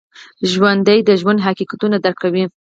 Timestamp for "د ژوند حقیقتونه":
1.03-1.95